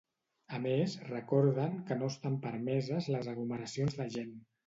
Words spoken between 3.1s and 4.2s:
les aglomeracions de